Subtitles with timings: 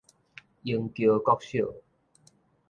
[0.03, 0.03] 螢
[0.95, 1.75] 橋國小